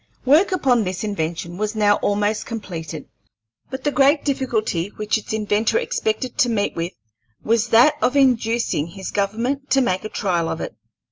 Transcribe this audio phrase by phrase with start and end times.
[0.25, 3.05] Work upon this invention was now almost completed,
[3.69, 6.93] but the great difficulty which its inventor expected to meet with
[7.43, 10.75] was that of inducing his government to make a trial of it.